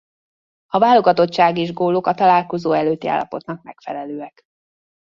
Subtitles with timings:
[0.65, 4.43] A válogatottság és gólok a találkozó előtti állapotnak megfelelőek.